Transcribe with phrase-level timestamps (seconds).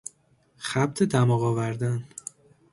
[0.57, 2.05] خبط دماغ آوردن